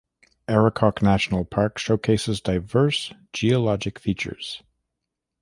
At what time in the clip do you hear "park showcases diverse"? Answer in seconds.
1.45-3.13